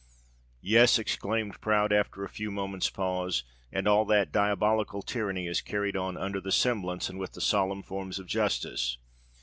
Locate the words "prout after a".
1.61-2.27